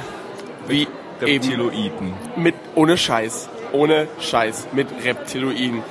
[0.69, 2.13] wie eben Reptiloiden.
[2.37, 5.83] mit ohne Scheiß, ohne Scheiß mit Reptiloiden.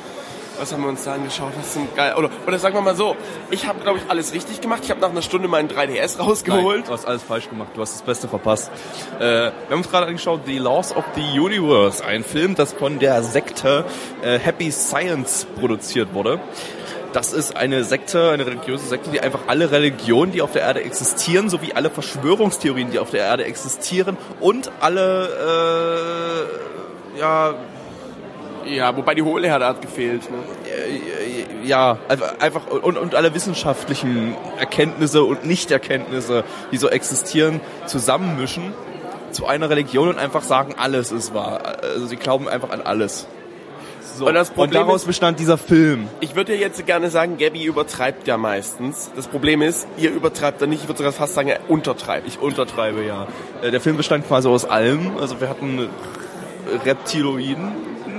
[0.60, 1.52] Was haben wir uns da angeschaut?
[1.58, 2.14] Was sind geil?
[2.16, 3.16] Oder, oder sagen wir mal so,
[3.50, 4.82] ich habe glaube ich alles richtig gemacht.
[4.84, 6.80] Ich habe nach einer Stunde meinen 3DS rausgeholt.
[6.80, 7.70] Nein, du hast alles falsch gemacht.
[7.74, 8.72] Du hast das Beste verpasst.
[9.20, 12.04] Äh, wir haben uns gerade angeschaut, The Laws of the Universe.
[12.06, 13.86] Ein Film, das von der Sekte
[14.22, 16.40] äh, Happy Science produziert wurde.
[17.14, 20.82] Das ist eine Sekte, eine religiöse Sekte, die einfach alle Religionen, die auf der Erde
[20.82, 26.48] existieren, sowie alle Verschwörungstheorien, die auf der Erde existieren und alle,
[27.16, 27.54] äh, ja,
[28.66, 30.30] Ja, wobei die Hohlerde hat gefehlt.
[30.32, 30.38] Ne?
[30.70, 31.98] äh, ja,
[32.40, 38.74] einfach, und, und alle wissenschaftlichen Erkenntnisse und Nichterkenntnisse, die so existieren, zusammenmischen
[39.32, 41.62] zu einer Religion und einfach sagen, alles ist wahr.
[41.82, 43.28] Also sie glauben einfach an alles.
[44.16, 44.28] So.
[44.28, 46.08] Und das Problem daraus ist- bestand dieser Film.
[46.20, 49.10] Ich würde ja jetzt gerne sagen, Gabby übertreibt ja meistens.
[49.16, 50.82] Das Problem ist, ihr übertreibt da nicht.
[50.84, 52.28] Ich würde sogar fast sagen, er untertreibt.
[52.28, 53.26] Ich untertreibe ja.
[53.64, 55.18] Äh, Der Film bestand quasi aus allem.
[55.20, 55.90] Also wir hatten
[56.86, 57.72] Reptiloiden,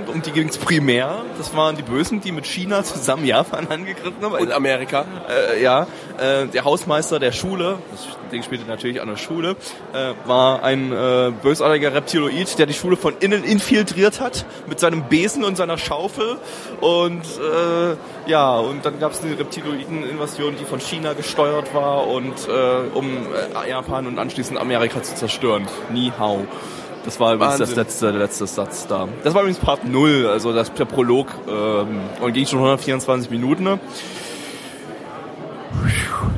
[0.07, 1.23] um die ging es primär.
[1.37, 4.33] Das waren die Bösen, die mit China zusammen Japan angegriffen haben.
[4.33, 5.05] Und Amerika.
[5.29, 5.87] äh, ja,
[6.17, 9.55] äh, der Hausmeister der Schule, das Ding spielte natürlich an der Schule,
[9.93, 15.03] äh, war ein äh, bösartiger Reptiloid, der die Schule von innen infiltriert hat mit seinem
[15.03, 16.37] Besen und seiner Schaufel.
[16.81, 17.95] Und äh,
[18.29, 23.27] ja, und dann gab es eine Reptiloiden-Invasion, die von China gesteuert war und äh, um
[23.67, 25.67] Japan und anschließend Amerika zu zerstören.
[25.91, 26.45] Ni hao.
[27.05, 29.07] Das war übrigens das letzte, der letzte Satz da.
[29.23, 33.79] Das war übrigens Part 0, also das, der Prolog ähm, und ging schon 124 Minuten.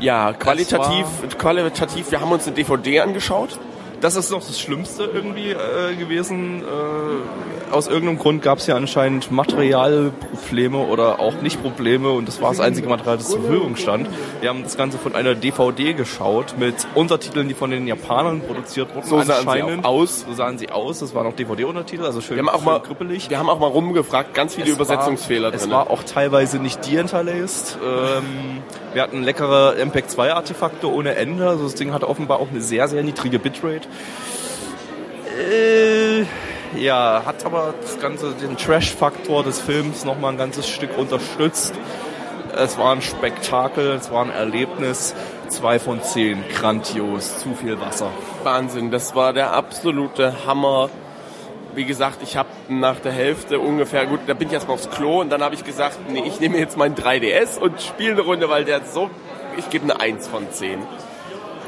[0.01, 1.05] Ja, qualitativ,
[1.37, 3.57] qualitativ, wir haben uns eine DVD angeschaut.
[3.99, 6.61] Das ist noch das Schlimmste irgendwie äh, gewesen.
[6.61, 12.39] Äh, aus irgendeinem Grund gab es ja anscheinend Materialprobleme oder auch nicht Probleme und das
[12.41, 14.07] war das einzige Material, das zur Verfügung stand.
[14.39, 18.93] Wir haben das Ganze von einer DVD geschaut mit Untertiteln, die von den Japanern produziert
[18.95, 19.07] wurden.
[19.07, 20.25] So sahen sie aus.
[20.27, 20.99] So sahen sie aus.
[20.99, 23.29] Das waren auch DVD-Untertitel, also schön, Wir haben auch mal, kribbelig.
[23.29, 25.71] wir haben auch mal rumgefragt, ganz viele Es Übersetzungsfehler war, Es drin.
[25.71, 27.77] war auch teilweise nicht deinterlaced.
[27.83, 28.61] Ähm,
[28.97, 31.47] wir hatten leckere MPEG-2-Artefakte ohne Ende.
[31.47, 33.87] Also das Ding hatte offenbar auch eine sehr, sehr niedrige Bitrate.
[35.39, 36.25] Äh,
[36.75, 41.75] ja, hat aber das Ganze, den Trash-Faktor des Films nochmal ein ganzes Stück unterstützt.
[42.55, 45.13] Es war ein Spektakel, es war ein Erlebnis.
[45.47, 48.09] Zwei von zehn, grandios, zu viel Wasser.
[48.41, 50.89] Wahnsinn, das war der absolute Hammer.
[51.77, 55.21] Wie gesagt, ich habe nach der Hälfte ungefähr, gut, da bin ich erstmal aufs Klo
[55.21, 58.49] und dann habe ich gesagt, nee, ich nehme jetzt meinen 3DS und spiele eine Runde,
[58.49, 59.11] weil der so,
[59.57, 60.79] ich gebe eine 1 von 10.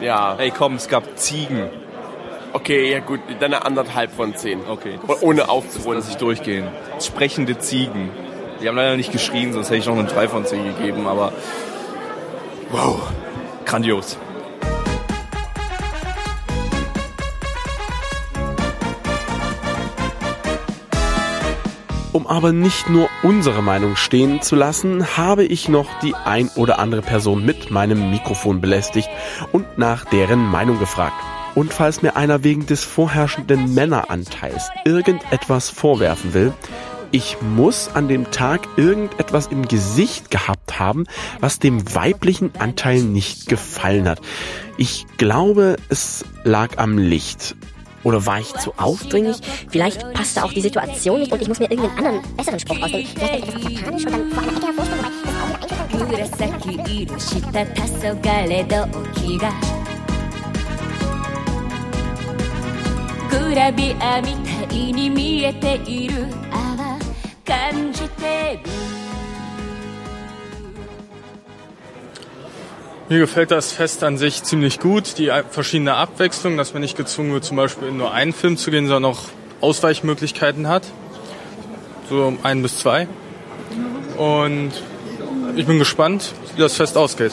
[0.01, 1.69] Ja, Ey komm, es gab Ziegen.
[2.53, 4.61] okay, ja gut, dann eine anderthalb von 10.
[4.67, 4.97] Okay.
[5.21, 6.03] Ohne Lass aufzurunden.
[6.09, 6.67] ich durchgehen.
[6.99, 8.09] Sprechende Ziegen.
[8.63, 11.33] Die haben leider nicht geschrien, sonst hätte ich noch eine 3 von 10 gegeben, aber
[12.71, 12.99] wow,
[13.63, 14.17] grandios.
[22.11, 26.79] Um aber nicht nur unsere Meinung stehen zu lassen, habe ich noch die ein oder
[26.79, 29.09] andere Person mit meinem Mikrofon belästigt
[29.51, 31.13] und nach deren Meinung gefragt.
[31.53, 36.53] Und falls mir einer wegen des vorherrschenden Männeranteils irgendetwas vorwerfen will,
[37.11, 41.05] ich muss an dem Tag irgendetwas im Gesicht gehabt haben,
[41.39, 44.21] was dem weiblichen Anteil nicht gefallen hat.
[44.77, 47.55] Ich glaube, es lag am Licht.
[48.04, 49.38] Oder war ich zu aufdringlich.
[49.70, 53.10] Vielleicht passte auch die Situation nicht und ich muss mir irgendeinen anderen, besseren Spruch ausdenken.
[53.16, 56.54] Vielleicht etwas auf Japanisch und dann vor einer Ecke hervorstellen, wobei das auch wieder einschüchtern
[56.58, 56.64] kann.
[56.74, 59.50] 紫色した黄昏動機が
[63.30, 66.98] グラビアみたいに見えている泡
[67.44, 68.97] 感じてる
[73.09, 77.33] Mir gefällt das Fest an sich ziemlich gut, die verschiedene Abwechslung, dass man nicht gezwungen
[77.33, 79.21] wird, zum Beispiel in nur einen Film zu gehen, sondern auch
[79.61, 80.83] Ausweichmöglichkeiten hat.
[82.07, 83.07] So ein bis zwei.
[84.15, 84.73] Und
[85.55, 87.31] ich bin gespannt, wie das Fest ausgeht.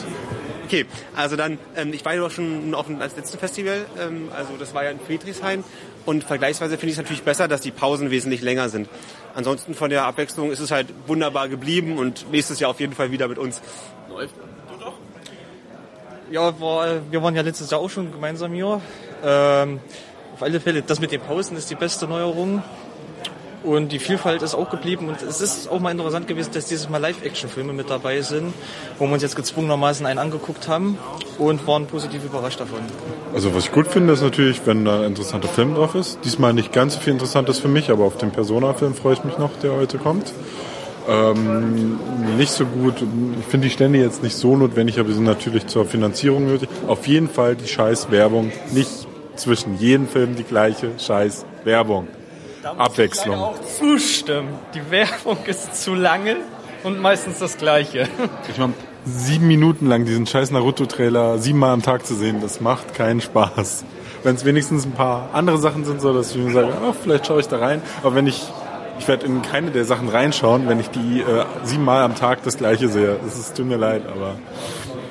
[0.65, 4.29] Okay, also dann, ähm, ich war ja doch schon auf dem als letzten Festival, ähm,
[4.35, 5.63] also das war ja in Friedrichshain
[6.05, 8.89] und vergleichsweise finde ich es natürlich besser, dass die Pausen wesentlich länger sind.
[9.35, 13.11] Ansonsten von der Abwechslung ist es halt wunderbar geblieben und nächstes Jahr auf jeden Fall
[13.11, 13.61] wieder mit uns.
[16.29, 18.81] Ja, war, wir waren ja letztes Jahr auch schon gemeinsam hier.
[19.23, 19.79] Ähm,
[20.33, 22.61] auf alle Fälle, das mit den Pausen ist die beste Neuerung.
[23.63, 25.07] Und die Vielfalt ist auch geblieben.
[25.07, 28.53] Und es ist auch mal interessant gewesen, dass dieses Mal Live-Action-Filme mit dabei sind,
[28.99, 30.97] wo wir uns jetzt gezwungenermaßen einen angeguckt haben
[31.37, 32.79] und waren positiv überrascht davon.
[33.33, 36.19] Also was ich gut finde, ist natürlich, wenn da ein interessanter Film drauf ist.
[36.23, 39.37] Diesmal nicht ganz so viel Interessantes für mich, aber auf den Persona-Film freue ich mich
[39.37, 40.33] noch, der heute kommt.
[41.07, 41.97] Ähm,
[42.37, 42.95] nicht so gut.
[43.39, 46.69] Ich finde die Stände jetzt nicht so notwendig, aber sie sind natürlich zur Finanzierung nötig.
[46.87, 48.51] Auf jeden Fall die scheiß Werbung.
[48.71, 52.07] Nicht zwischen jedem Film die gleiche scheiß Werbung.
[52.77, 53.35] Abwechslung.
[53.35, 54.49] auch zustimmen.
[54.73, 56.37] Die Werbung ist zu lange
[56.83, 58.07] und meistens das Gleiche.
[58.49, 58.73] Ich meine,
[59.05, 63.85] sieben Minuten lang diesen scheiß Naruto-Trailer siebenmal am Tag zu sehen, das macht keinen Spaß.
[64.23, 67.27] Wenn es wenigstens ein paar andere Sachen sind, so dass ich mir sage, ach, vielleicht
[67.27, 67.81] schaue ich da rein.
[68.03, 68.43] Aber wenn ich,
[68.99, 72.57] ich werde in keine der Sachen reinschauen, wenn ich die äh, siebenmal am Tag das
[72.57, 73.17] Gleiche sehe.
[73.25, 74.35] Es tut mir leid, aber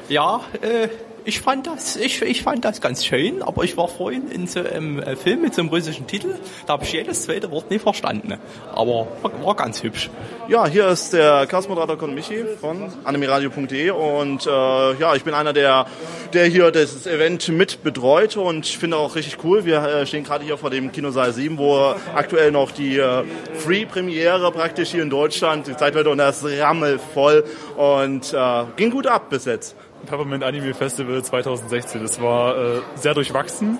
[0.09, 0.89] Ja, äh,
[1.27, 4.61] ich fand das, ich, ich fand das ganz schön, aber ich war vorhin in so
[4.61, 7.83] einem äh, Film mit so einem russischen Titel, da habe ich jedes zweite Wort nicht
[7.83, 8.35] verstanden.
[8.72, 9.09] Aber
[9.43, 10.09] war, ganz hübsch.
[10.49, 15.53] Ja, hier ist der Castmoderator Con Michi von animeradio.de und äh, ja, ich bin einer
[15.53, 15.87] der,
[16.33, 19.64] der hier das Event mit betreut und ich finde auch richtig cool.
[19.64, 23.24] Wir äh, stehen gerade hier vor dem Kinosaal 7, wo aktuell noch die äh,
[23.55, 27.45] Free-Premiere praktisch hier in Deutschland gezeigt wird und das ist rammelvoll
[27.77, 29.74] und äh, ging gut ab bis jetzt.
[30.05, 32.03] Peppermint Anime Festival 2016.
[32.03, 33.79] Das war äh, sehr durchwachsen.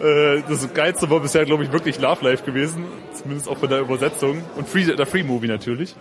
[0.00, 2.86] Äh, das Geilste war bisher, glaube ich, wirklich Love Life gewesen.
[3.12, 4.42] Zumindest auch von der Übersetzung.
[4.56, 5.94] Und Free, der Free Movie natürlich.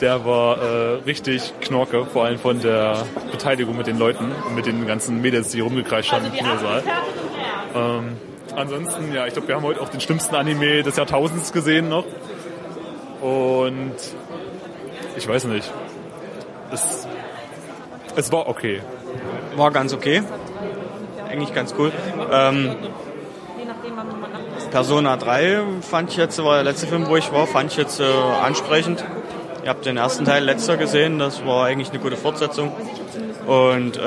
[0.00, 4.66] Der war äh, richtig knorke, vor allem von der Beteiligung mit den Leuten und mit
[4.66, 6.82] den ganzen Mädels, die rumgekreischt haben im Kinosaal.
[7.74, 8.16] Ähm,
[8.54, 12.04] ansonsten, ja, ich glaube, wir haben heute auch den schlimmsten Anime des Jahrtausends gesehen noch.
[13.20, 13.94] Und
[15.16, 15.70] ich weiß nicht.
[16.72, 17.06] Es,
[18.16, 18.80] es war okay.
[19.56, 20.22] War ganz okay.
[21.28, 21.92] Eigentlich ganz cool.
[22.32, 22.76] Ähm,
[24.70, 28.00] Persona 3 fand ich jetzt, war der letzte Film, wo ich war, fand ich jetzt
[28.00, 29.04] äh, ansprechend.
[29.62, 32.72] Ihr habt den ersten Teil letzter gesehen, das war eigentlich eine gute Fortsetzung.
[33.46, 34.00] Und äh,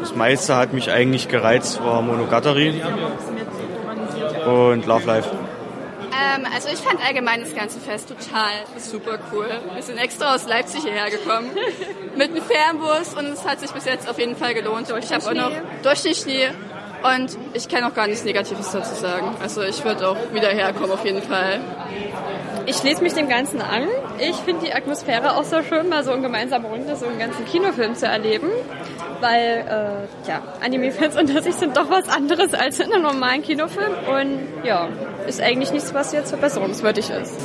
[0.00, 2.82] das meiste hat mich eigentlich gereizt, war Monogatari
[4.46, 5.30] und Love Life.
[6.22, 9.48] Ähm, also ich fand allgemein das ganze Fest total super cool.
[9.74, 11.50] Wir sind extra aus Leipzig hierher gekommen
[12.16, 14.88] mit einem Fernbus und es hat sich bis jetzt auf jeden Fall gelohnt.
[14.98, 15.52] ich habe auch noch
[15.82, 16.50] durch den Schnee
[17.02, 19.34] und ich kann auch gar nichts Negatives dazu sagen.
[19.40, 21.60] Also ich würde auch wieder herkommen auf jeden Fall.
[22.66, 23.88] Ich schließe mich dem Ganzen an.
[24.18, 27.44] Ich finde die Atmosphäre auch so schön, mal so in gemeinsamer Runde so einen ganzen
[27.44, 28.48] Kinofilm zu erleben.
[29.22, 33.92] Weil, äh, ja, Anime-Fans unter sich sind doch was anderes als in einem normalen Kinofilm.
[34.08, 34.88] Und ja,
[35.26, 37.40] ist eigentlich nichts, was jetzt verbesserungswürdig ist.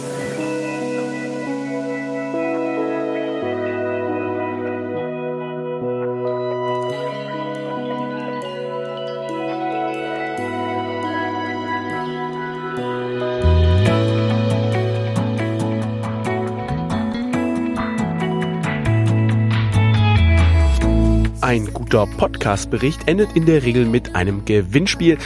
[21.88, 25.18] Guter Podcast-Bericht endet in der Regel mit einem Gewinnspiel.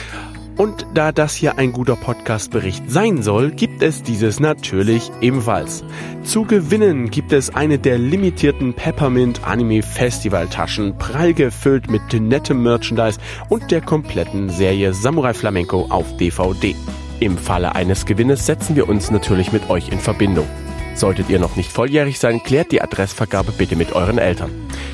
[0.56, 5.82] Und da das hier ein guter Podcast-Bericht sein soll, gibt es dieses natürlich ebenfalls.
[6.22, 12.62] Zu gewinnen gibt es eine der limitierten Peppermint Anime Festival Taschen, prall gefüllt mit nettem
[12.62, 16.76] Merchandise und der kompletten Serie Samurai Flamenco auf DVD.
[17.18, 20.46] Im Falle eines Gewinnes setzen wir uns natürlich mit euch in Verbindung.
[20.94, 24.50] Solltet ihr noch nicht volljährig sein, klärt die Adressvergabe bitte mit euren Eltern.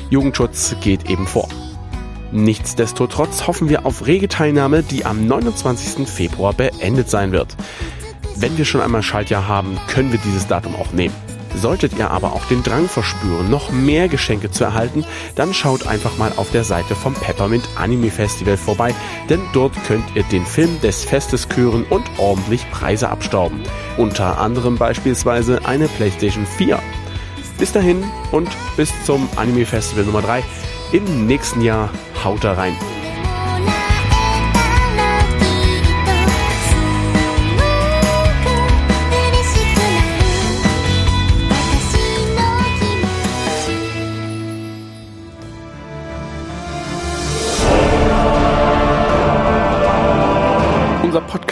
[0.09, 1.49] Jugendschutz geht eben vor.
[2.31, 6.07] Nichtsdestotrotz hoffen wir auf rege Teilnahme, die am 29.
[6.07, 7.55] Februar beendet sein wird.
[8.35, 11.15] Wenn wir schon einmal Schaltjahr haben, können wir dieses Datum auch nehmen.
[11.55, 15.03] Solltet ihr aber auch den Drang verspüren, noch mehr Geschenke zu erhalten,
[15.35, 18.93] dann schaut einfach mal auf der Seite vom Peppermint Anime Festival vorbei,
[19.29, 23.63] denn dort könnt ihr den Film des Festes küren und ordentlich Preise abstauben.
[23.97, 26.79] Unter anderem beispielsweise eine PlayStation 4.
[27.57, 30.43] Bis dahin und bis zum Anime Festival Nummer 3
[30.93, 31.89] im nächsten Jahr.
[32.23, 32.75] Haut da rein.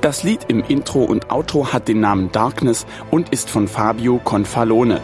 [0.00, 5.00] Das Lied im Intro und Outro hat den Namen Darkness und ist von Fabio Confalone.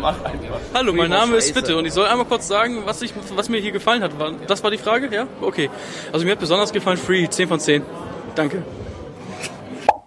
[0.00, 0.60] Mach einfach.
[0.74, 1.54] Hallo, mein Name ist.
[1.54, 4.18] Bitte und ich soll einmal kurz sagen, was, ich, was mir hier gefallen hat.
[4.18, 5.26] War- Das war die Frage, ja?
[5.40, 5.70] Okay.
[6.12, 7.82] Also mir hat besonders gefallen Free, 10 von 10.
[8.34, 8.62] Danke.